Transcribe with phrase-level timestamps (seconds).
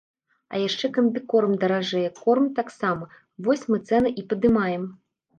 [0.53, 3.09] А яшчэ камбікорм даражэе, корм таксама,
[3.49, 4.83] вось мы цэны і падымаем.